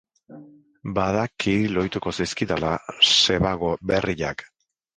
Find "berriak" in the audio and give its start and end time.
3.95-4.47